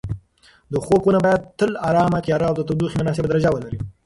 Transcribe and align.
د 0.71 0.73
خوب 0.85 0.99
خونه 1.05 1.19
باید 1.25 1.41
تل 1.59 1.71
ارامه، 1.89 2.19
تیاره 2.25 2.45
او 2.49 2.55
د 2.57 2.61
تودوخې 2.67 2.97
مناسبه 3.01 3.27
درجه 3.29 3.49
ولري. 3.51 3.79